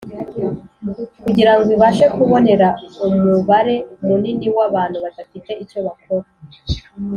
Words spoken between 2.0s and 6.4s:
kubonera umubare munini w'abantu badafite icyo bakora